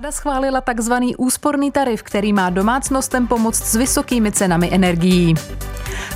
[0.00, 5.34] Vláda schválila takzvaný úsporný tarif, který má domácnostem pomoct s vysokými cenami energií.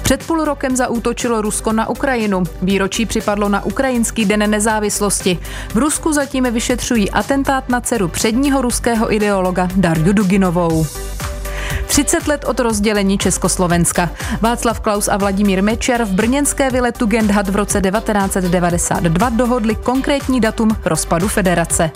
[0.02, 2.42] Před půl rokem zaútočilo Rusko na Ukrajinu.
[2.62, 5.38] Výročí připadlo na Ukrajinský den nezávislosti.
[5.68, 10.86] V Rusku zatím vyšetřují atentát na dceru předního ruského ideologa Darju Duginovou.
[11.86, 14.10] 30 let od rozdělení Československa.
[14.40, 20.76] Václav Klaus a Vladimír Mečer v brněnské vile Tugendhat v roce 1992 dohodli konkrétní datum
[20.84, 21.90] rozpadu federace.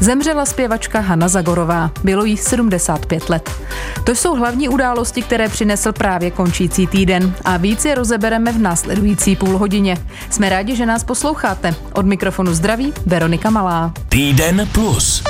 [0.00, 1.90] Zemřela zpěvačka Hanna Zagorová.
[2.04, 3.50] Bylo jí 75 let.
[4.04, 9.36] To jsou hlavní události, které přinesl právě končící týden a víc je rozebereme v následující
[9.36, 9.96] půl hodině.
[10.30, 11.74] Jsme rádi, že nás posloucháte.
[11.92, 13.92] Od mikrofonu zdraví Veronika Malá.
[14.08, 15.22] Týden plus.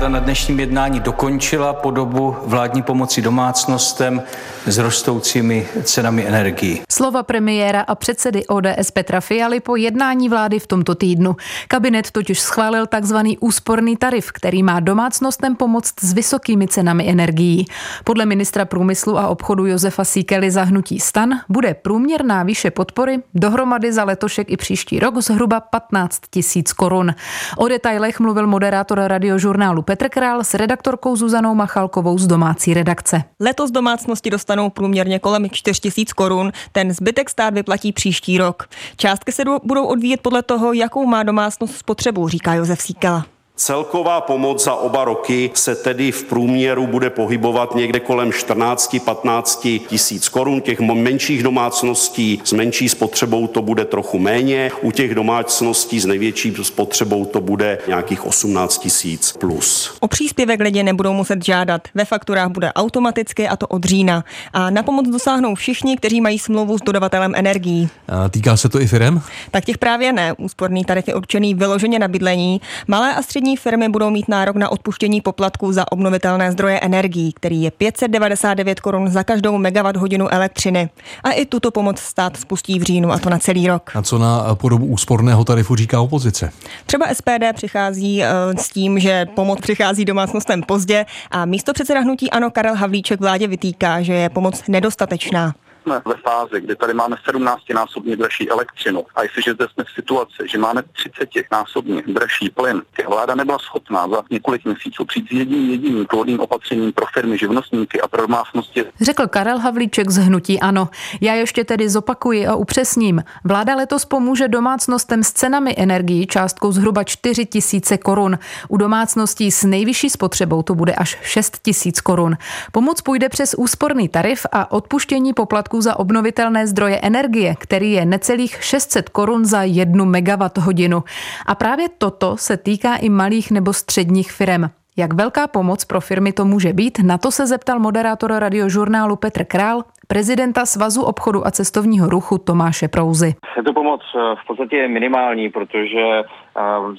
[0.00, 4.22] Vláda na dnešním jednání dokončila podobu vládní pomoci domácnostem
[4.66, 6.82] s rostoucími cenami energií.
[6.90, 11.36] Slova premiéra a předsedy ODS Petra Fialy po jednání vlády v tomto týdnu.
[11.68, 17.66] Kabinet totiž schválil takzvaný úsporný tarif, který má domácnostem pomoct s vysokými cenami energií.
[18.04, 24.04] Podle ministra průmyslu a obchodu Josefa Síkely zahnutí stan bude průměrná výše podpory dohromady za
[24.04, 27.14] letošek i příští rok zhruba 15 tisíc korun.
[27.56, 33.22] O detailech mluvil moderátor radiožurnálu Petr Král s redaktorkou Zuzanou Machalkovou z domácí redakce.
[33.40, 38.68] Letos domácnosti dostanou průměrně kolem 4 tisíc korun, ten zbytek stát vyplatí příští rok.
[38.96, 43.26] Částky se budou odvíjet podle toho, jakou má domácnost spotřebu, říká Josef Síkela.
[43.60, 50.28] Celková pomoc za oba roky se tedy v průměru bude pohybovat někde kolem 14-15 tisíc
[50.28, 50.60] korun.
[50.60, 54.70] Těch menších domácností s menší spotřebou to bude trochu méně.
[54.82, 59.96] U těch domácností s největší spotřebou to bude nějakých 18 tisíc plus.
[60.00, 61.88] O příspěvek lidi nebudou muset žádat.
[61.94, 64.24] Ve fakturách bude automaticky a to od října.
[64.52, 67.88] A na pomoc dosáhnou všichni, kteří mají smlouvu s dodavatelem energií.
[68.08, 69.22] A týká se to i firem?
[69.50, 70.32] Tak těch právě ne.
[70.32, 72.60] Úsporný tarif je určený vyloženě na bydlení.
[72.88, 77.32] Malé a střední Státní firmy budou mít nárok na odpuštění poplatků za obnovitelné zdroje energií,
[77.32, 80.90] který je 599 korun za každou megawatt hodinu elektřiny.
[81.24, 83.90] A i tuto pomoc stát spustí v říjnu, a to na celý rok.
[83.94, 86.52] A co na podobu úsporného tarifu říká opozice?
[86.86, 92.30] Třeba SPD přichází uh, s tím, že pomoc přichází domácnostem pozdě a místo předseda hnutí
[92.30, 97.16] Ano Karel Havlíček vládě vytýká, že je pomoc nedostatečná jsme ve fázi, kdy tady máme
[97.28, 103.34] 17-násobně dražší elektřinu a jestliže zde jsme v situaci, že máme 30-násobně dražší plyn, vláda
[103.34, 108.08] nebyla schopná za několik měsíců přijít s jedním jediným plodným opatřením pro firmy, živnostníky a
[108.08, 108.84] pro domácnosti.
[109.00, 110.88] Řekl Karel Havlíček z Hnutí Ano.
[111.20, 113.22] Já ještě tedy zopakuji a upřesním.
[113.44, 118.38] Vláda letos pomůže domácnostem s cenami energií částkou zhruba 4 tisíce korun.
[118.68, 122.36] U domácností s nejvyšší spotřebou to bude až 6 tisíc korun.
[122.72, 128.64] Pomoc půjde přes úsporný tarif a odpuštění poplatku za obnovitelné zdroje energie, který je necelých
[128.64, 131.02] 600 korun za jednu megawatt hodinu.
[131.46, 134.64] A právě toto se týká i malých nebo středních firm.
[134.96, 139.44] Jak velká pomoc pro firmy to může být, na to se zeptal moderátor radiožurnálu Petr
[139.44, 143.34] Král, prezidenta Svazu obchodu a cestovního ruchu Tomáše Prouzy.
[143.56, 146.22] Je to pomoc eh, v podstatě minimální, protože eh,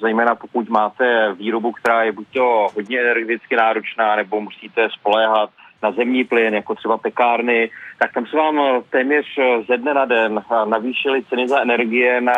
[0.02, 5.50] zejména pokud máte výrobu, která je buď to hodně energeticky náročná, nebo musíte spoléhat
[5.84, 7.70] na zemní plyn, jako třeba pekárny,
[8.00, 11.62] tak tam se vám eh, téměř eh, ze dne na den eh, navýšily ceny za
[11.62, 12.34] energie na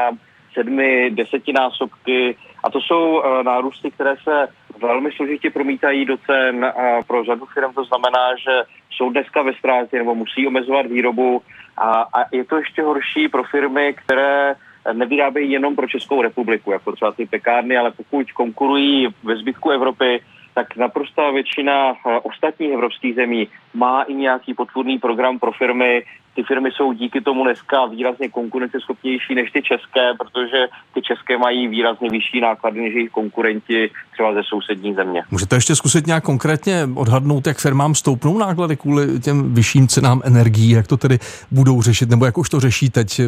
[0.54, 2.36] sedmi, desetinásobky.
[2.64, 4.48] A to jsou nárůsty, které se
[4.82, 9.54] velmi složitě promítají do cen a pro řadu firm to znamená, že jsou dneska ve
[9.54, 11.42] ztrátě nebo musí omezovat výrobu.
[11.78, 14.56] A, a je to ještě horší pro firmy, které
[14.94, 20.22] nevyrábějí jenom pro Českou republiku, jako třeba ty pekárny, ale pokud konkurují ve zbytku Evropy,
[20.54, 26.04] tak naprostá většina eh, ostatních evropských zemí má i nějaký podpůrný program pro firmy.
[26.36, 31.68] Ty firmy jsou díky tomu dneska výrazně konkurenceschopnější než ty české, protože ty české mají
[31.68, 35.24] výrazně vyšší náklady než jejich konkurenti třeba ze sousední země.
[35.32, 40.70] Můžete ještě zkusit nějak konkrétně odhadnout, jak firmám stoupnou náklady kvůli těm vyšším cenám energií,
[40.70, 41.20] jak to tedy
[41.52, 43.24] budou řešit, nebo jak už to řeší teď, eh,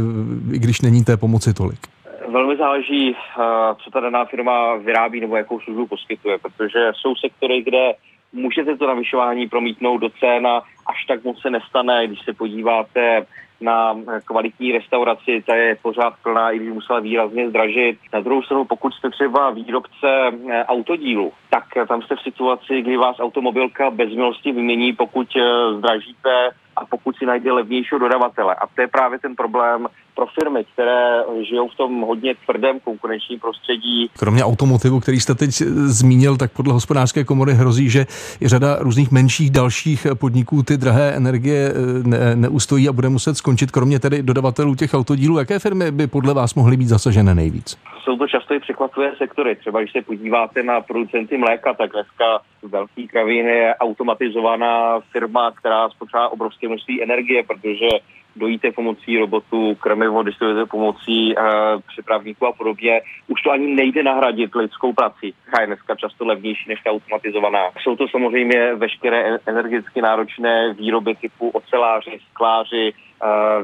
[0.56, 1.95] i když není té pomoci tolik?
[2.36, 3.42] Velmi záleží, eh,
[3.84, 7.94] co ta daná firma vyrábí nebo jakou službu poskytuje, protože jsou sektory, kde
[8.34, 13.26] můžete to navyšování promítnout do cen a až tak moc se nestane, když se podíváte
[13.62, 13.96] na
[14.26, 18.00] kvalitní restauraci, ta je pořád plná, i když musela výrazně zdražit.
[18.14, 22.98] Na druhou stranu, pokud jste třeba výrobce eh, autodílu, tak tam jste v situaci, kdy
[22.98, 25.42] vás automobilka bez milosti vymění, pokud eh,
[25.78, 28.56] zdražíte a pokud si najde levnějšího dodavatele.
[28.56, 33.40] A to je právě ten problém pro firmy, které žijou v tom hodně tvrdém konkurenčním
[33.40, 34.10] prostředí.
[34.20, 35.50] Kromě automotivu, který jste teď
[35.86, 38.06] zmínil, tak podle hospodářské komory hrozí, že
[38.42, 41.74] i řada různých menších dalších podniků ty drahé energie
[42.04, 45.38] ne, neustojí a bude muset skončit, kromě tedy dodavatelů těch autodílů.
[45.38, 47.78] Jaké firmy by podle vás mohly být zasažené nejvíc?
[48.06, 49.56] Jsou to často i překvapivé sektory.
[49.56, 55.90] Třeba když se podíváte na producenty mléka, tak dneska velký kravín je automatizovaná firma, která
[55.90, 57.90] spotřebuje obrovské množství energie, protože
[58.36, 61.44] dojíte pomocí robotů, krmivo distribuujete pomocí uh,
[61.88, 63.02] přepravníků a podobně.
[63.28, 67.60] Už to ani nejde nahradit lidskou prací, která je dneska často levnější než ta automatizovaná.
[67.84, 72.94] Jsou to samozřejmě veškeré energeticky náročné výroby typu oceláři, skláři,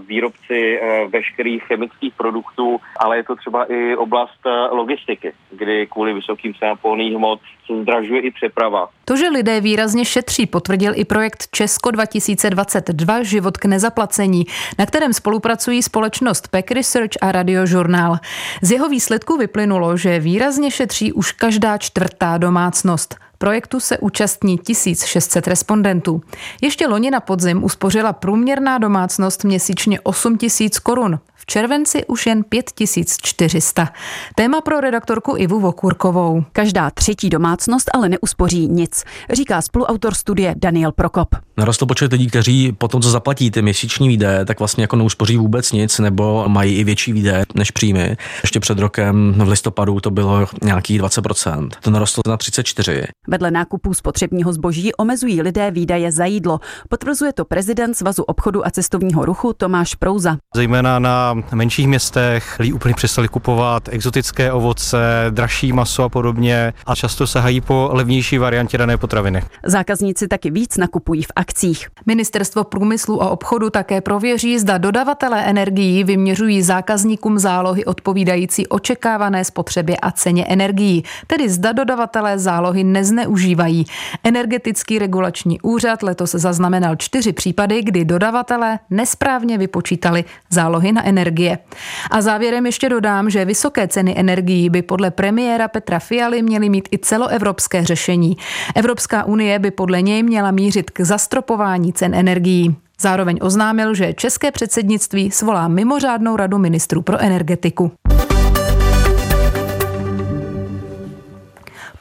[0.07, 6.13] výrobci eh, veškerých chemických produktů, ale je to třeba i oblast eh, logistiky, kdy kvůli
[6.13, 8.89] vysokým cenám pohonných hmot se zdražuje i přeprava.
[9.06, 14.45] To, že lidé výrazně šetří, potvrdil i projekt Česko 2022 Život k nezaplacení,
[14.80, 18.18] na kterém spolupracují společnost Pack Research a Radiožurnál.
[18.62, 23.31] Z jeho výsledku vyplynulo, že výrazně šetří už každá čtvrtá domácnost.
[23.42, 26.22] Projektu se účastní 1600 respondentů.
[26.62, 31.20] Ještě loni na podzim uspořila průměrná domácnost měsíčně 8000 korun.
[31.42, 33.90] V červenci už jen 5400.
[34.36, 36.44] Téma pro redaktorku Ivu Vokurkovou.
[36.52, 41.36] Každá třetí domácnost ale neuspoří nic, říká spoluautor studie Daniel Prokop.
[41.58, 45.38] Narostl počet lidí, kteří po tom, co zaplatí ty měsíční výdaje, tak vlastně jako neuspoří
[45.38, 48.18] vůbec nic nebo mají i větší výdaje než příjmy.
[48.44, 51.70] Ještě před rokem v listopadu to bylo nějakých 20%.
[51.82, 53.04] To narostlo na 34.
[53.28, 56.60] Vedle nákupů spotřebního zboží omezují lidé výdaje za jídlo.
[56.90, 60.38] Potvrzuje to prezident Svazu obchodu a cestovního ruchu Tomáš Prouza.
[60.56, 64.98] Zejména na menších městech lidi úplně přestali kupovat exotické ovoce,
[65.30, 69.44] dražší maso a podobně a často sahají po levnější variantě dané potraviny.
[69.66, 71.88] Zákazníci taky víc nakupují v akcích.
[72.06, 79.98] Ministerstvo průmyslu a obchodu také prověří, zda dodavatelé energií vyměřují zákazníkům zálohy odpovídající očekávané spotřebě
[79.98, 83.86] a ceně energií, tedy zda dodavatelé zálohy nezneužívají.
[84.24, 91.57] Energetický regulační úřad letos zaznamenal čtyři případy, kdy dodavatelé nesprávně vypočítali zálohy na energie.
[92.12, 96.89] A závěrem ještě dodám, že vysoké ceny energií by podle premiéra Petra Fialy měly mít
[96.91, 98.38] i celoevropské řešení.
[98.75, 102.75] Evropská unie by podle něj měla mířit k zastropování cen energií.
[103.01, 107.91] Zároveň oznámil, že české předsednictví svolá mimořádnou radu ministrů pro energetiku.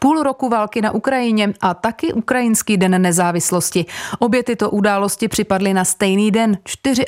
[0.00, 3.84] Půl roku války na Ukrajině a taky Ukrajinský den nezávislosti.
[4.18, 6.58] Obě tyto události připadly na stejný den,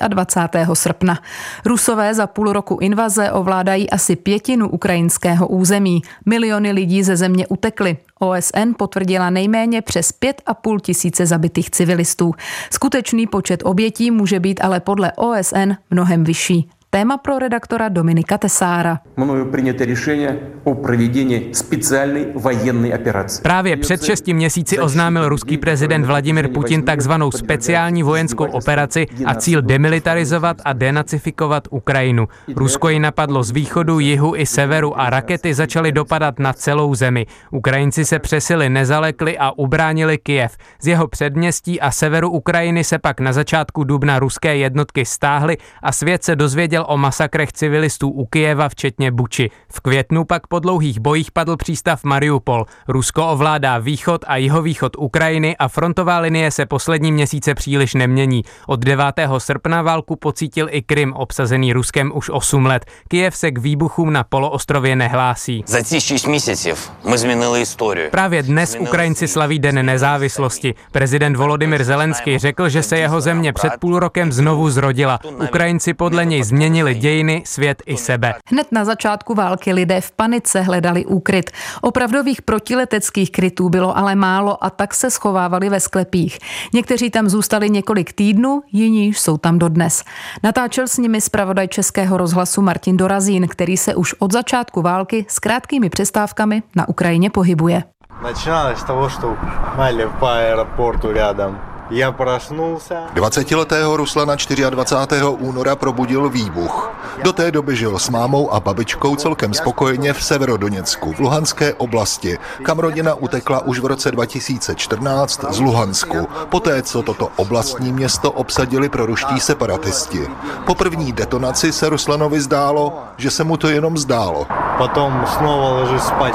[0.08, 0.66] 24.
[0.72, 1.18] srpna.
[1.64, 6.02] Rusové za půl roku invaze ovládají asi pětinu ukrajinského území.
[6.26, 7.96] Miliony lidí ze země utekly.
[8.18, 12.34] OSN potvrdila nejméně přes 5,5 tisíce zabitých civilistů.
[12.70, 16.70] Skutečný počet obětí může být ale podle OSN mnohem vyšší.
[16.94, 18.98] Téma pro redaktora Dominika Tesára.
[19.16, 20.26] Mnoju přijaté řešení
[20.64, 23.42] o provedení speciální vojenské operace.
[23.42, 29.62] Právě před šesti měsíci oznámil ruský prezident Vladimir Putin takzvanou speciální vojenskou operaci a cíl
[29.62, 32.28] demilitarizovat a denacifikovat Ukrajinu.
[32.56, 37.26] Rusko ji napadlo z východu, jihu i severu a rakety začaly dopadat na celou zemi.
[37.50, 40.56] Ukrajinci se přesili, nezalekli a ubránili Kijev.
[40.82, 45.92] Z jeho předměstí a severu Ukrajiny se pak na začátku dubna ruské jednotky stáhly a
[45.92, 49.50] svět se dozvěděl o masakrech civilistů u Kijeva, včetně Buči.
[49.73, 52.67] V květnu pak po dlouhých bojích padl přístav Mariupol.
[52.88, 58.43] Rusko ovládá východ a jihovýchod Ukrajiny a frontová linie se poslední měsíce příliš nemění.
[58.67, 59.05] Od 9.
[59.38, 62.84] srpna válku pocítil i Krym, obsazený Ruskem už 8 let.
[63.08, 65.65] Kijev se k výbuchům na poloostrově nehlásí.
[65.67, 66.69] Za těch 6 měsíců
[67.03, 68.10] jsme změnili historii.
[68.10, 70.74] Právě dnes Ukrajinci slaví Den nezávislosti.
[70.93, 75.19] Prezident Volodymyr Zelenský řekl, že se jeho země před půl rokem znovu zrodila.
[75.43, 78.33] Ukrajinci podle něj změnili změnili dějiny, svět i sebe.
[78.49, 81.51] Hned na začátku války lidé v panice hledali úkryt.
[81.81, 86.39] Opravdových protileteckých krytů bylo ale málo a tak se schovávali ve sklepích.
[86.73, 90.04] Někteří tam zůstali několik týdnů, jiní jsou tam dodnes.
[90.44, 95.39] Natáčel s nimi zpravodaj Českého rozhlasu Martin Dorazín, který se už od začátku války s
[95.39, 97.83] krátkými přestávkami na Ukrajině pohybuje.
[98.21, 99.37] Начиналось с того, что
[99.77, 101.59] мали по аэропорту рядом
[101.93, 104.37] 20-letého Ruslana
[104.70, 105.25] 24.
[105.25, 106.91] února probudil výbuch.
[107.25, 112.39] Do té doby žil s mámou a babičkou celkem spokojeně v Severodoněcku, v Luhanské oblasti,
[112.63, 118.89] kam rodina utekla už v roce 2014 z Luhansku, poté co toto oblastní město obsadili
[118.89, 120.27] proruští separatisti.
[120.67, 124.46] Po první detonaci se Ruslanovi zdálo, že se mu to jenom zdálo.
[124.79, 126.32] Potom znovu spát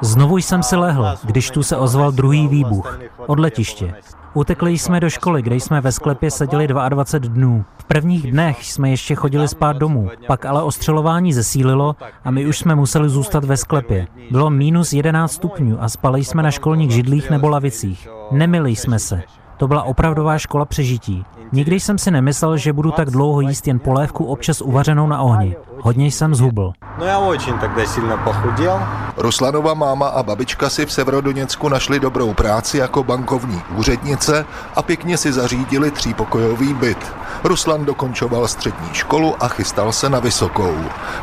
[0.00, 3.94] Znovu jsem si lehl, když tu se ozval druhý výbuch od letiště.
[4.34, 7.64] Utekli jsme do školy, kde jsme ve sklepě seděli 22 dnů.
[7.78, 12.58] V prvních dnech jsme ještě chodili spát domů, pak ale ostřelování zesílilo a my už
[12.58, 14.06] jsme museli zůstat ve sklepě.
[14.30, 18.08] Bylo minus 11 stupňů a spali jsme na školních židlích nebo lavicích.
[18.30, 19.22] Nemili jsme se.
[19.56, 21.24] To byla opravdová škola přežití.
[21.52, 25.56] Nikdy jsem si nemyslel, že budu tak dlouho jíst jen polévku občas uvařenou na ohni.
[25.80, 26.72] Hodně jsem zhubl.
[26.98, 28.80] No já očin takhle silně pochuděl.
[29.16, 34.44] Ruslanova máma a babička si v Severodoněcku našli dobrou práci jako bankovní úřednice
[34.76, 37.12] a pěkně si zařídili třípokojový byt.
[37.44, 40.74] Ruslan dokončoval střední školu a chystal se na vysokou.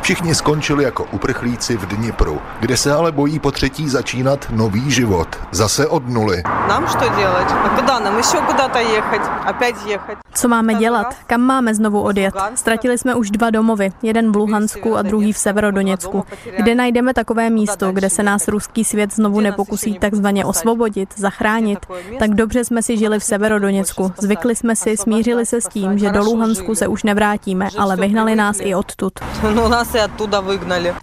[0.02, 5.28] Všichni skončili jako uprchlíci v Dnipru, kde se ale bojí po třetí začínat nový život.
[5.50, 6.42] Zase od nuly.
[6.68, 7.52] Nám co dělat?
[7.64, 9.50] A kde nám ještě kuda jechat?
[9.50, 10.18] Opět jechat?
[10.34, 11.14] Co máme dělat?
[11.26, 12.34] Kam máme znovu odjet?
[12.54, 16.24] Ztratili jsme už dva domovy, jeden v Luhansku a druhý v Severodoněcku.
[16.56, 21.78] Kde najdeme takové místo, kde se nás ruský svět znovu nepokusí takzvaně osvobodit, zachránit?
[22.18, 24.12] Tak dobře jsme si žili v Severodoněcku.
[24.18, 28.36] Zvykli jsme si, smířili se s tím, že do Luhansku se už nevrátíme, ale vyhnali
[28.36, 29.12] nás i odtud.
[29.54, 29.70] No.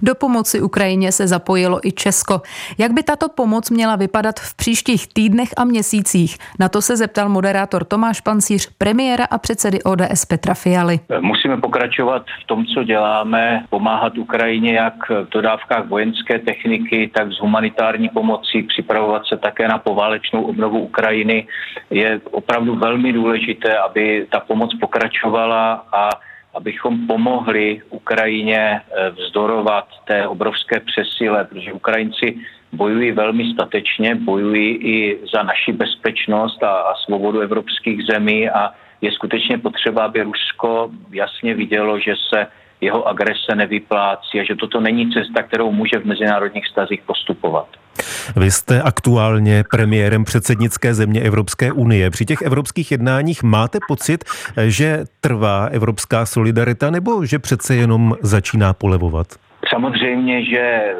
[0.01, 2.41] Do pomoci Ukrajině se zapojilo i Česko.
[2.77, 6.37] Jak by tato pomoc měla vypadat v příštích týdnech a měsících?
[6.59, 10.99] Na to se zeptal moderátor Tomáš Pancíř, premiéra a předsedy ODS Petra Fialy.
[11.19, 17.39] Musíme pokračovat v tom, co děláme, pomáhat Ukrajině jak v dodávkách vojenské techniky, tak s
[17.39, 21.47] humanitární pomocí, připravovat se také na poválečnou obnovu Ukrajiny.
[21.89, 26.09] Je opravdu velmi důležité, aby ta pomoc pokračovala a
[26.53, 32.35] abychom pomohli Ukrajině eh, vzdorovat té obrovské přesile, protože Ukrajinci
[32.73, 38.71] bojují velmi statečně, bojují i za naši bezpečnost a, a svobodu evropských zemí a
[39.01, 42.47] je skutečně potřeba, aby Rusko jasně vidělo, že se
[42.81, 47.67] jeho agrese nevyplácí a že toto není cesta, kterou může v mezinárodních stazích postupovat.
[48.35, 52.09] Vy jste aktuálně premiérem předsednické země Evropské unie.
[52.09, 54.23] Při těch evropských jednáních máte pocit,
[54.67, 59.27] že trvá evropská solidarita nebo že přece jenom začíná polevovat?
[59.69, 60.93] Samozřejmě, že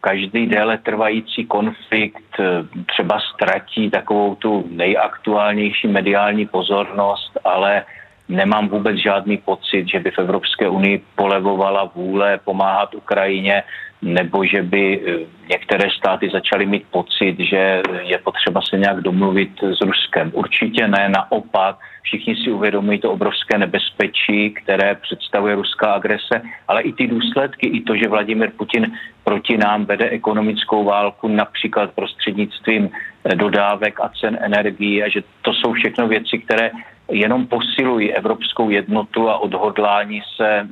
[0.00, 2.40] každý déle trvající konflikt
[2.86, 7.84] třeba ztratí takovou tu nejaktuálnější mediální pozornost, ale
[8.28, 13.62] nemám vůbec žádný pocit, že by v Evropské unii polevovala vůle pomáhat Ukrajině,
[14.02, 19.50] nebo že by eh, některé státy začaly mít pocit, že je potřeba se nějak domluvit
[19.62, 20.30] s Ruskem.
[20.34, 21.76] Určitě ne, naopak.
[22.02, 27.82] Všichni si uvědomují to obrovské nebezpečí, které představuje ruská agrese, ale i ty důsledky, i
[27.82, 28.92] to, že Vladimir Putin
[29.24, 32.90] proti nám vede ekonomickou válku například prostřednictvím
[33.24, 36.70] eh, dodávek a cen energií a že to jsou všechno věci, které
[37.10, 40.66] jenom posilují evropskou jednotu a odhodlání se e,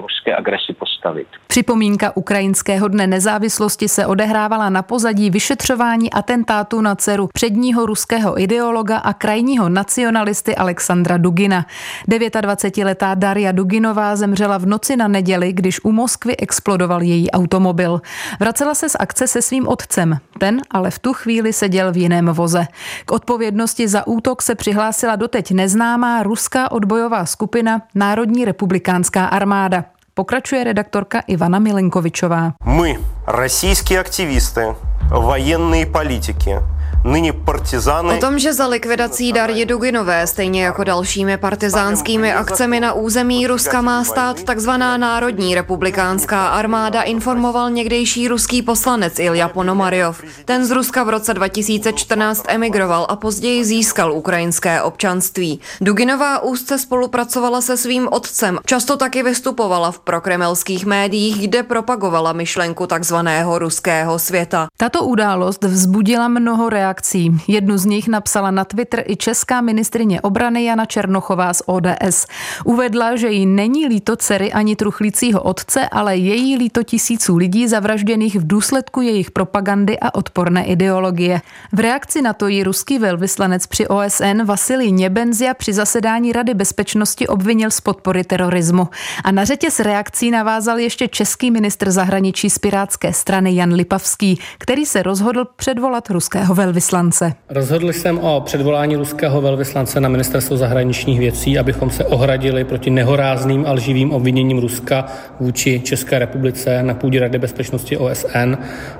[0.00, 1.26] ruské agresi postavit.
[1.46, 8.98] Připomínka Ukrajinského dne nezávislosti se odehrávala na pozadí vyšetřování atentátu na dceru předního ruského ideologa
[8.98, 11.66] a krajního nacionalisty Alexandra Dugina.
[12.08, 18.00] 29-letá Daria Duginová zemřela v noci na neděli, když u Moskvy explodoval její automobil.
[18.40, 20.18] Vracela se z akce se svým otcem.
[20.38, 22.66] Ten ale v tu chvíli seděl v jiném voze.
[23.04, 29.85] K odpovědnosti za útok se přihlásila doteď nez neznámá ruská odbojová skupina Národní republikánská armáda.
[30.13, 32.53] Pokračuje redaktorka Ivana Milenkovičová.
[32.65, 34.75] My, российские aktivisty,
[35.09, 36.59] военные politiky,
[37.04, 38.08] nyní partizány.
[38.08, 43.80] O tom, že za likvidací Darje Duginové, stejně jako dalšími partizánskými akcemi na území Ruska
[43.80, 50.22] má stát takzvaná Národní republikánská armáda, informoval někdejší ruský poslanec Ilja Ponomaryov.
[50.44, 55.60] Ten z Ruska v roce 2014 emigroval a později získal ukrajinské občanství.
[55.80, 62.86] Duginová úzce spolupracovala se svým otcem, často taky vystupovala v prokremelských médiích, kde propagovala myšlenku
[62.86, 64.66] takzvaného ruského světa.
[64.76, 67.40] Tato událost vzbudila mnoho reakcí reakcí.
[67.48, 72.26] Jednu z nich napsala na Twitter i česká ministrině obrany Jana Černochová z ODS.
[72.64, 78.36] Uvedla, že jí není líto dcery ani truchlícího otce, ale její líto tisíců lidí zavražděných
[78.36, 81.40] v důsledku jejich propagandy a odporné ideologie.
[81.72, 87.26] V reakci na to ji ruský velvyslanec při OSN Vasilij Nebenzia při zasedání Rady bezpečnosti
[87.26, 88.88] obvinil z podpory terorismu.
[89.24, 94.38] A na řetě s reakcí navázal ještě český ministr zahraničí z Pirátské strany Jan Lipavský,
[94.58, 97.32] který se rozhodl předvolat ruského velvyslance velvyslance.
[97.48, 103.66] Rozhodl jsem o předvolání ruského velvyslance na ministerstvo zahraničních věcí, abychom se ohradili proti nehorázným
[103.66, 105.06] a lživým obviněním Ruska
[105.40, 108.54] vůči České republice na půdě Rady bezpečnosti OSN.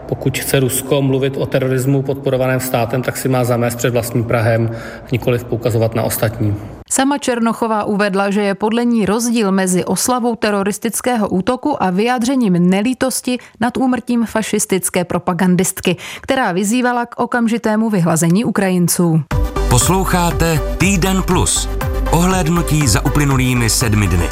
[0.09, 4.71] Pokud chce Rusko mluvit o terorismu podporovaném státem, tak si má zamést před vlastním Prahem,
[5.13, 6.55] nikoliv poukazovat na ostatní.
[6.91, 13.39] Sama Černochová uvedla, že je podle ní rozdíl mezi oslavou teroristického útoku a vyjádřením nelítosti
[13.61, 19.23] nad úmrtím fašistické propagandistky, která vyzývala k okamžitému vyhlazení Ukrajinců.
[19.69, 21.69] Posloucháte Týden Plus.
[22.13, 24.29] Ohlédnutí za uplynulými sedmi dny.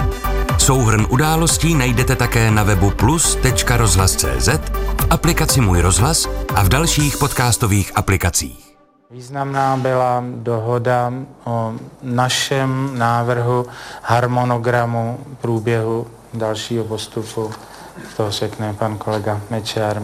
[0.58, 4.48] Souhrn událostí najdete také na webu plus.rozhlas.cz,
[5.00, 8.71] v aplikaci Můj rozhlas a v dalších podcastových aplikacích.
[9.12, 11.12] Významná byla dohoda
[11.44, 13.66] o našem návrhu
[14.02, 17.50] harmonogramu průběhu dalšího postupu.
[18.16, 20.02] To řekne pan kolega Mečar.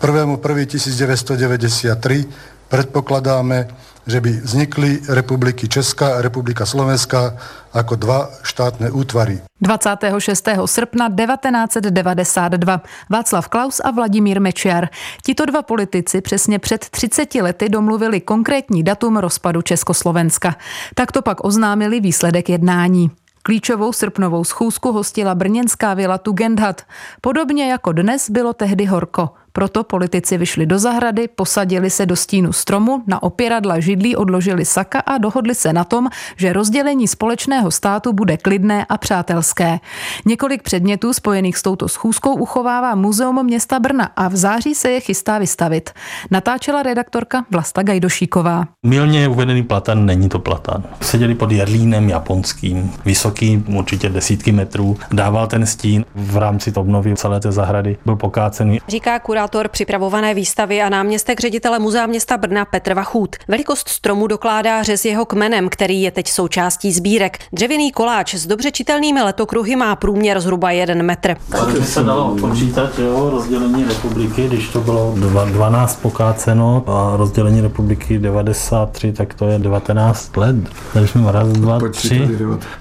[0.00, 2.26] 1.1.1993
[2.72, 3.68] predpokladáme,
[4.06, 7.36] že by vznikly republiky Česká a republika Slovenská
[7.74, 9.40] jako dva štátné útvary.
[9.60, 10.48] 26.
[10.64, 14.88] srpna 1992 Václav Klaus a Vladimír Mečiar.
[15.22, 20.56] Tito dva politici přesně před 30 lety domluvili konkrétní datum rozpadu Československa.
[20.94, 23.10] Tak to pak oznámili výsledek jednání.
[23.42, 26.82] Klíčovou srpnovou schůzku hostila brněnská vila Tugendhat.
[27.20, 29.30] Podobně jako dnes bylo tehdy horko.
[29.52, 35.00] Proto politici vyšli do zahrady, posadili se do stínu stromu, na opěradla židlí odložili saka
[35.00, 39.78] a dohodli se na tom, že rozdělení společného státu bude klidné a přátelské.
[40.26, 45.00] Několik předmětů spojených s touto schůzkou uchovává Muzeum města Brna a v září se je
[45.00, 45.90] chystá vystavit.
[46.30, 48.64] Natáčela redaktorka Vlasta Gajdošíková.
[48.86, 50.84] Milně uvedený platan není to platan.
[51.00, 57.40] Seděli pod jarlínem japonským, vysoký určitě desítky metrů, dával ten stín v rámci obnovy celé
[57.40, 58.80] té zahrady, byl pokácený.
[58.88, 63.36] Říká kurá kurátor připravované výstavy a náměstek ředitele Muzea města Brna Petr Vachut.
[63.48, 67.38] Velikost stromu dokládá řez jeho kmenem, který je teď součástí sbírek.
[67.52, 71.36] Dřevěný koláč s dobře čitelnými letokruhy má průměr zhruba 1 metr.
[71.50, 75.14] Tady by se dalo počítat jo, rozdělení republiky, když to bylo
[75.52, 80.56] 12 pokáceno a rozdělení republiky 93, tak to je 19 let.
[80.92, 82.28] Tady jsme raz, dva, tři,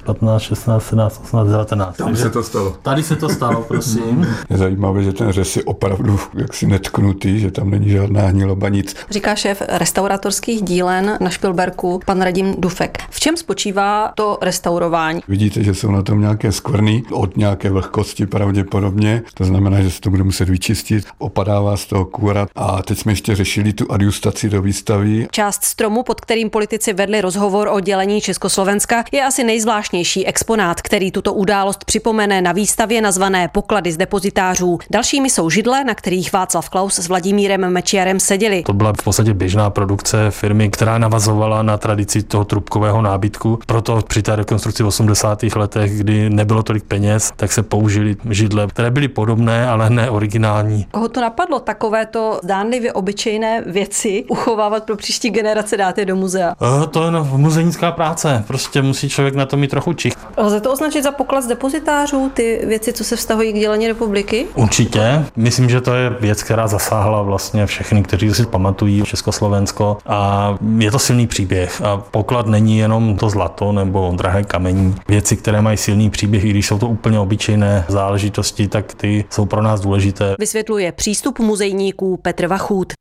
[0.06, 1.98] 15, 16, 17, 18, 19.
[1.98, 2.76] Tam se to stalo.
[2.82, 4.28] Tady se to stalo, prosím.
[4.50, 6.20] Je zajímavé, že ten řez je opravdu
[6.52, 8.96] jaksi netknutý, že tam není žádná hniloba nic.
[9.10, 12.98] Říká šéf restauratorských dílen na Špilberku, pan Radim Dufek.
[13.10, 15.22] V čem spočívá to restaurování?
[15.28, 19.22] Vidíte, že jsou na tom nějaké skvrny od nějaké vlhkosti pravděpodobně.
[19.34, 22.48] To znamená, že se to bude muset vyčistit, opadává z toho kůra.
[22.56, 25.28] A teď jsme ještě řešili tu adjustaci do výstavy.
[25.32, 31.12] Část stromu, pod kterým politici vedli rozhovor o dělení Československa, je asi nejzvláštnější exponát, který
[31.12, 34.80] tuto událost připomene na výstavě nazvané Poklady z depozitářů.
[34.90, 38.64] Dalšími jsou židle, na kterých Václav Klaus s Vladimírem Mečiarem seděli.
[38.64, 43.60] To byla v podstatě běžná produkce firmy, která navazovala na tradici toho trubkového nábytku.
[43.66, 45.44] Proto při té rekonstrukci v 80.
[45.56, 50.88] letech, kdy nebylo tolik peněz, tak se použili židle, které byly podobné, ale ne originální.
[50.92, 56.54] Koho to napadlo takovéto zdánlivě obyčejné věci uchovávat pro příští generace dát je do muzea?
[56.84, 58.44] E, to je no, muzejnická práce.
[58.48, 60.14] Prostě musí člověk na to mít trochu čich.
[60.38, 64.48] Lze to označit za poklad z depozitářů, ty věci, co se vztahují k dělení republiky?
[64.56, 65.26] Určitě.
[65.36, 70.92] Myslím, že to je věc, která zasáhla vlastně všechny, kteří si pamatují Československo a je
[70.92, 74.96] to silný příběh a poklad není jenom to zlato nebo drahé kamení.
[75.08, 79.46] Věci, které mají silný příběh, i když jsou to úplně obyčejné záležitosti, tak ty jsou
[79.46, 80.36] pro nás důležité.
[80.40, 82.94] Vysvětluje přístup muzejníků Petr Vachut.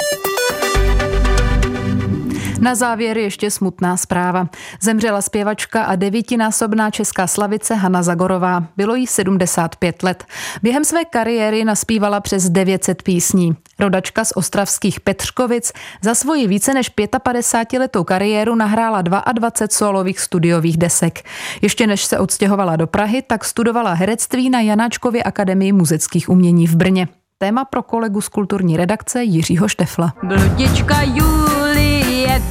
[2.61, 4.49] Na závěr ještě smutná zpráva.
[4.81, 8.65] Zemřela zpěvačka a devítinásobná česká slavice Hanna Zagorová.
[8.77, 10.25] Bylo jí 75 let.
[10.63, 13.57] Během své kariéry naspívala přes 900 písní.
[13.79, 21.25] Rodačka z ostravských Petřkovic za svoji více než 55-letou kariéru nahrála 22 solových studiových desek.
[21.63, 26.77] Ještě než se odstěhovala do Prahy, tak studovala herectví na Janáčkově akademii muzických umění v
[26.77, 27.09] Brně.
[27.39, 30.13] Téma pro kolegu z kulturní redakce Jiřího Štefla.
[30.23, 31.90] Bludička Julie,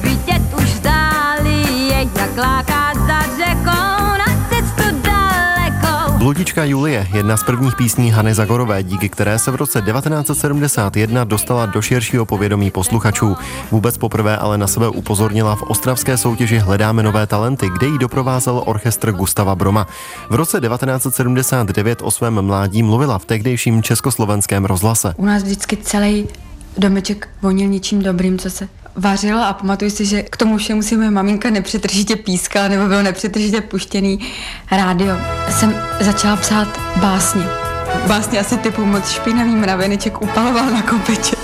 [0.02, 6.18] vidět už zdáli je, jak láká za řekou na cestu dalekou.
[6.18, 11.66] Bludička Julie, jedna z prvních písní Hany Zagorové, díky které se v roce 1971 dostala
[11.66, 13.36] do širšího povědomí posluchačů.
[13.70, 18.62] Vůbec poprvé ale na sebe upozornila v ostravské soutěži Hledáme nové talenty, kde jí doprovázel
[18.66, 19.86] orchestr Gustava Broma.
[20.30, 25.14] V roce 1979 o svém mládí mluvila v tehdejším československém rozhlase.
[25.16, 26.28] U nás vždycky celý
[26.78, 30.96] domeček vonil něčím dobrým, co se vařila a pamatuju si, že k tomu všemu si
[30.96, 34.18] moje maminka nepřetržitě pískala nebo bylo nepřetržitě puštěný
[34.70, 35.16] rádio.
[35.50, 37.42] Jsem začala psát básně.
[38.06, 41.39] Básně asi typu moc špinavý mraveneček upaloval na kopeče.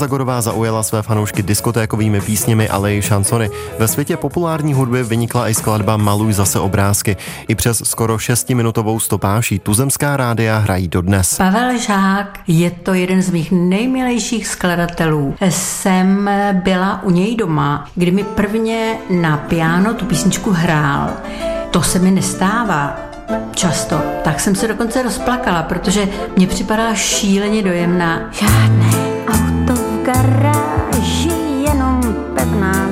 [0.00, 3.50] Zagorová zaujala své fanoušky diskotékovými písněmi, ale i šansony.
[3.78, 7.16] Ve světě populární hudby vynikla i skladba Maluj zase obrázky.
[7.48, 11.36] I přes skoro šestiminutovou stopáší tuzemská rádia hrají dodnes.
[11.36, 15.34] Pavel Žák je to jeden z mých nejmilejších skladatelů.
[15.48, 21.10] Jsem byla u něj doma, kdy mi prvně na piano tu písničku hrál.
[21.70, 22.96] To se mi nestává
[23.54, 24.00] často.
[24.24, 28.20] Tak jsem se dokonce rozplakala, protože mě připadá šíleně dojemná.
[28.32, 28.89] Žádné
[30.04, 32.00] garáži jenom
[32.34, 32.89] pevná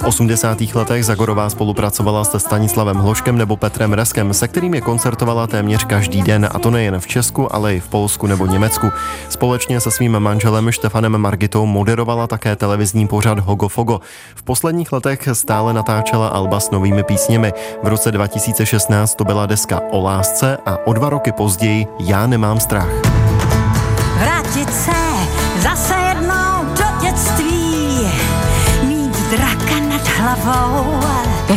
[0.00, 0.60] V 80.
[0.74, 6.48] letech Zagorová spolupracovala se Stanislavem Hloškem nebo Petrem Reskem, se kterými koncertovala téměř každý den,
[6.50, 8.90] a to nejen v Česku, ale i v Polsku nebo Německu.
[9.28, 14.00] Společně se svým manželem Štefanem Margitou moderovala také televizní pořad Hogo Fogo.
[14.34, 17.52] V posledních letech stále natáčela alba s novými písněmi.
[17.82, 22.60] V roce 2016 to byla deska o lásce a o dva roky později Já nemám
[22.60, 23.19] strach.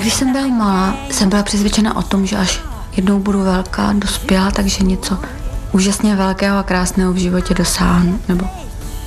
[0.03, 2.61] Když jsem byla malá, jsem byla přesvědčena o tom, že až
[2.95, 5.17] jednou budu velká, dospělá, takže něco
[5.71, 8.47] úžasně velkého a krásného v životě dosáhnu, nebo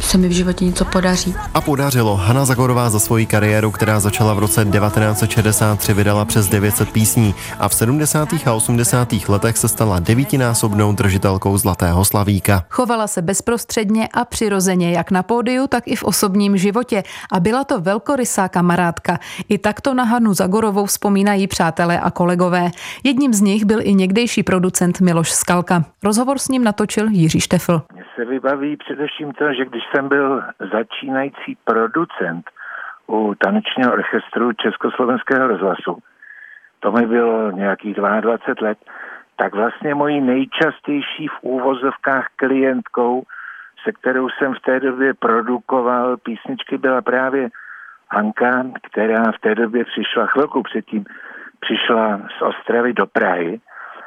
[0.07, 1.35] se mi v životě něco podaří.
[1.55, 2.17] A podařilo.
[2.17, 7.69] Hanna Zagorová za svoji kariéru, která začala v roce 1963, vydala přes 900 písní a
[7.69, 8.29] v 70.
[8.47, 9.09] a 80.
[9.29, 12.65] letech se stala devítinásobnou držitelkou Zlatého slavíka.
[12.71, 17.65] Chovala se bezprostředně a přirozeně jak na pódiu, tak i v osobním životě a byla
[17.65, 19.19] to velkorysá kamarádka.
[19.49, 22.71] I takto na Hanu Zagorovou vzpomínají přátelé a kolegové.
[23.05, 25.85] Jedním z nich byl i někdejší producent Miloš Skalka.
[26.05, 27.83] Rozhovor s ním natočil Jiří Štefl.
[27.93, 32.51] Mně se vybaví především to, že když jsem byl začínající producent
[33.09, 35.99] u tanečního orchestru Československého rozhlasu,
[36.81, 38.79] to mi bylo nějakých 22 let,
[39.37, 43.23] tak vlastně mojí nejčastější v úvozovkách klientkou,
[43.85, 47.49] se kterou jsem v té době produkoval písničky, byla právě
[48.11, 51.05] Hanka, která v té době přišla chvilku předtím,
[51.61, 53.61] přišla z Ostravy do Prahy.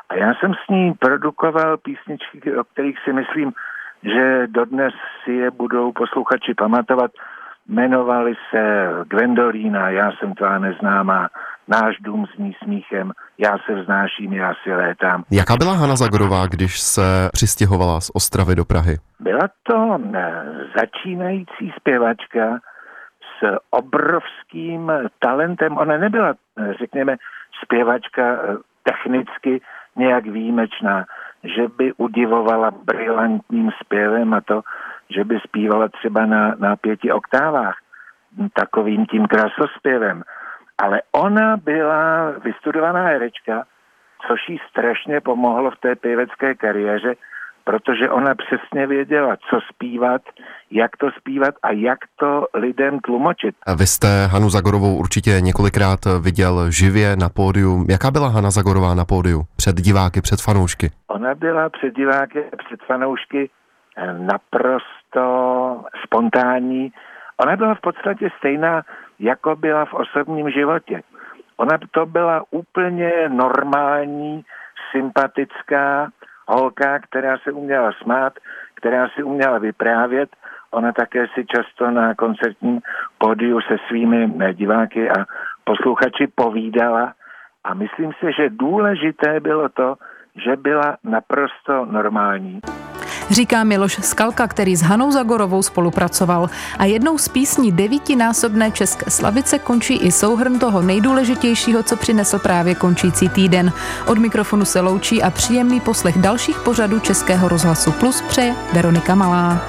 [0.09, 3.53] A já jsem s ní produkoval písničky, o kterých si myslím,
[4.03, 7.11] že dodnes si je budou posluchači pamatovat.
[7.67, 11.29] Jmenovali se Gwendolína, Já jsem tvá neznámá,
[11.67, 15.23] Náš dům s smíchem, Já se vznáším, já si létám.
[15.31, 18.97] Jaká byla Hanna Zagorová, když se přistěhovala z Ostravy do Prahy?
[19.19, 20.43] Byla to eh,
[20.77, 22.59] začínající zpěvačka
[23.39, 25.77] s obrovským talentem.
[25.77, 27.15] Ona nebyla, eh, řekněme,
[27.63, 29.61] zpěvačka eh, technicky
[29.95, 31.05] nějak výjimečná
[31.43, 34.61] že by udivovala brilantním zpěvem a to,
[35.09, 37.77] že by zpívala třeba na, na pěti oktávách
[38.53, 40.23] takovým tím krasospěvem.
[40.77, 43.63] Ale ona byla vystudovaná herečka,
[44.27, 47.15] což jí strašně pomohlo v té pěvecké kariéře,
[47.69, 50.21] protože ona přesně věděla, co zpívat,
[50.71, 53.55] jak to zpívat a jak to lidem tlumočit.
[53.65, 57.85] A vy jste Hanu Zagorovou určitě několikrát viděl živě na pódiu.
[57.89, 59.41] Jaká byla Hana Zagorová na pódiu?
[59.57, 60.91] Před diváky, před fanoušky?
[61.07, 63.49] Ona byla před diváky, před fanoušky
[63.97, 65.25] eh, naprosto
[66.05, 66.91] spontánní.
[67.37, 68.81] Ona byla v podstatě stejná,
[69.19, 71.01] jako byla v osobním životě.
[71.57, 74.45] Ona to byla úplně normální,
[74.91, 76.09] sympatická,
[76.49, 78.33] holka, která se uměla smát,
[78.75, 80.29] která si uměla vyprávět.
[80.71, 82.81] Ona také si často na koncertním
[83.17, 85.25] pódiu se svými diváky a
[85.63, 87.13] posluchači povídala.
[87.63, 89.95] A myslím si, že důležité bylo to,
[90.45, 92.61] že byla naprosto normální.
[93.29, 96.49] Říká Miloš Skalka, který s Hanou Zagorovou spolupracoval.
[96.77, 102.75] A jednou z písní devítinásobné České slavice končí i souhrn toho nejdůležitějšího, co přinesl právě
[102.75, 103.71] končící týden.
[104.05, 109.61] Od mikrofonu se loučí a příjemný poslech dalších pořadů Českého rozhlasu Plus přeje Veronika Malá.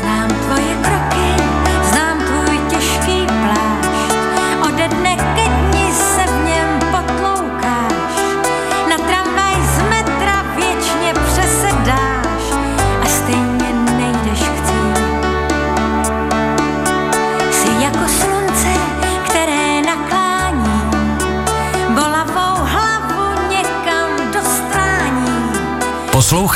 [0.00, 0.55] Znám tvoje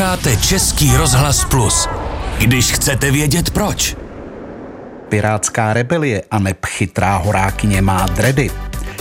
[0.01, 1.89] Posloucháte Český rozhlas Plus.
[2.39, 3.97] Když chcete vědět proč.
[5.09, 8.51] Pirátská rebelie a neb chytrá horákyně má dredy.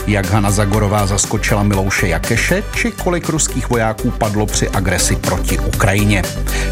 [0.06, 6.22] Jak Hana Zagorová zaskočila Milouše Jakeše, či kolik ruských vojáků padlo při agresi proti Ukrajině.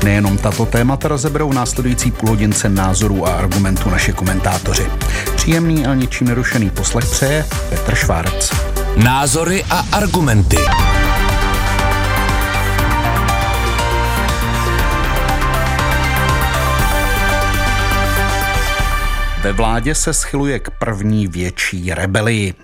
[0.05, 4.87] Nejenom tato témata rozeberou následující půlhodince názorů a argumentů naši komentátoři.
[5.37, 8.53] Příjemný a ničím nerušený poslech přeje Petr Švárc.
[8.97, 10.59] Názory a argumenty.
[19.42, 22.55] Ve vládě se schyluje k první větší rebelii.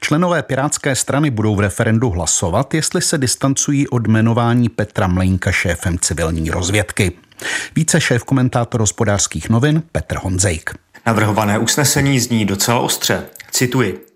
[0.00, 5.98] Členové Pirátské strany budou v referendu hlasovat, jestli se distancují od jmenování Petra Mlejnka šéfem
[5.98, 7.12] civilní rozvědky.
[7.76, 10.74] Více šéf komentátor hospodářských novin Petr Honzejk.
[11.06, 13.22] Navrhované usnesení zní docela ostře.
[13.50, 14.06] Cituji.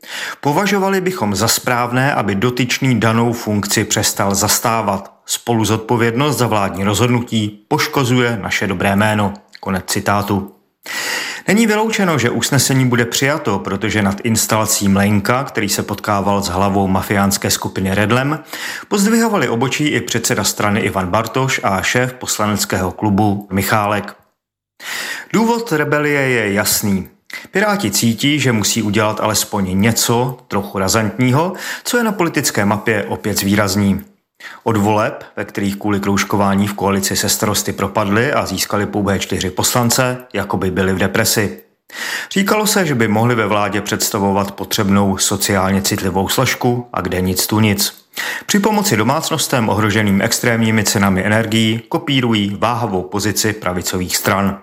[0.41, 5.13] Považovali bychom za správné, aby dotyčný danou funkci přestal zastávat.
[5.27, 9.35] Spolu zodpovědnost za vládní rozhodnutí poškozuje naše dobré jméno.
[9.61, 10.55] Konec citátu.
[11.49, 16.89] Není vyloučeno, že usnesení bude přijato, protože nad instalací Mlenka, který se potkával s hlavou
[16.89, 18.39] mafiánské skupiny Redlem,
[18.89, 24.17] pozdvihovali obočí i předseda strany Ivan Bartoš a šéf poslaneckého klubu Michálek.
[25.33, 27.09] Důvod rebelie je jasný.
[27.51, 31.53] Piráti cítí, že musí udělat alespoň něco trochu razantního,
[31.85, 34.05] co je na politické mapě opět zvýrazní.
[34.65, 39.51] Od voleb, ve kterých kvůli kroužkování v koalici se starosty propadly a získali pouhé čtyři
[39.51, 41.63] poslance, jako by byli v depresi.
[42.33, 47.47] Říkalo se, že by mohli ve vládě představovat potřebnou sociálně citlivou složku a kde nic
[47.47, 48.09] tu nic.
[48.47, 54.61] Při pomoci domácnostem ohroženým extrémními cenami energií kopírují váhavou pozici pravicových stran.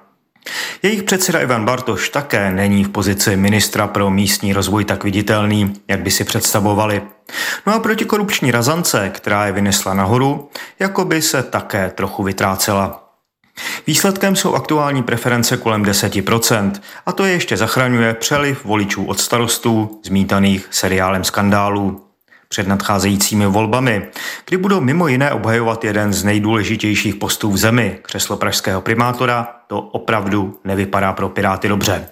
[0.84, 6.00] Jejich předseda Ivan Bartoš také není v pozici ministra pro místní rozvoj tak viditelný, jak
[6.00, 7.02] by si představovali.
[7.66, 13.02] No a protikorupční razance, která je vynesla nahoru, jako by se také trochu vytrácela.
[13.88, 16.72] Výsledkem jsou aktuální preference kolem 10%,
[17.06, 22.06] a to je ještě zachraňuje přeliv voličů od starostů, zmítaných seriálem skandálů
[22.48, 24.08] před nadcházejícími volbami,
[24.46, 29.82] kdy budou mimo jiné obhajovat jeden z nejdůležitějších postů v zemi, křeslo pražského primátora, to
[29.82, 32.10] opravdu nevypadá pro Piráty dobře.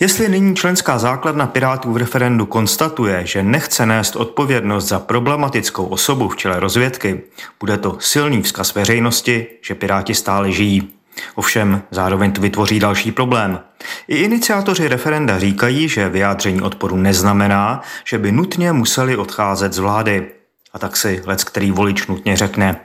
[0.00, 6.28] Jestli nyní členská základna Pirátů v referendu konstatuje, že nechce nést odpovědnost za problematickou osobu
[6.28, 7.22] v čele rozvědky,
[7.60, 10.92] bude to silný vzkaz veřejnosti, že Piráti stále žijí.
[11.34, 13.60] Ovšem zároveň to vytvoří další problém.
[14.08, 20.30] I iniciátoři referenda říkají, že vyjádření odporu neznamená, že by nutně museli odcházet z vlády.
[20.72, 22.80] A tak si lec který volič nutně řekne.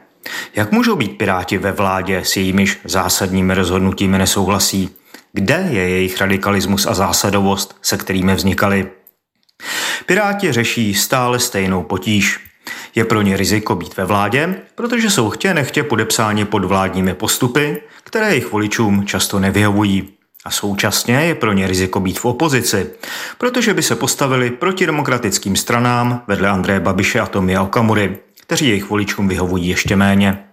[0.55, 4.89] Jak můžou být Piráti ve vládě s jejímiž zásadními rozhodnutími nesouhlasí?
[5.33, 8.89] Kde je jejich radikalismus a zásadovost, se kterými vznikali?
[10.05, 12.39] Piráti řeší stále stejnou potíž.
[12.95, 17.81] Je pro ně riziko být ve vládě, protože jsou chtě nechtě podepsáni pod vládními postupy,
[18.03, 20.09] které jejich voličům často nevyhovují.
[20.45, 22.89] A současně je pro ně riziko být v opozici,
[23.37, 28.89] protože by se postavili proti demokratickým stranám vedle Andreje Babiše a Tomia Okamury, kteří jejich
[28.89, 30.43] voličům vyhovují ještě méně.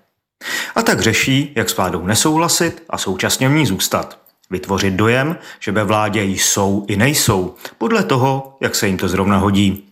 [0.75, 4.19] A tak řeší, jak s vládou nesouhlasit a současně v ní zůstat.
[4.51, 9.37] Vytvořit dojem, že ve vládě jsou i nejsou, podle toho, jak se jim to zrovna
[9.37, 9.89] hodí.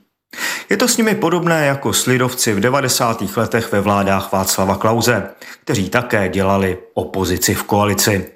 [0.70, 3.36] Je to s nimi podobné jako s lidovci v 90.
[3.36, 5.30] letech ve vládách Václava Klauze,
[5.64, 8.32] kteří také dělali opozici v koalici.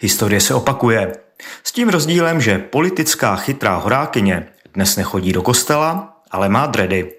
[0.00, 1.12] Historie se opakuje.
[1.64, 7.17] S tím rozdílem, že politická chytrá horákyně dnes nechodí do kostela, ale má dredy.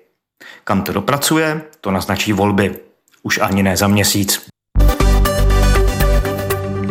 [0.63, 2.79] Kam to dopracuje, to naznačí volby.
[3.23, 4.47] Už ani ne za měsíc.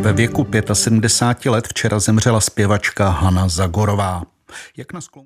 [0.01, 4.23] Ve věku 75 let včera zemřela zpěvačka Hanna Zagorová.
[4.77, 5.17] Jak na sklon...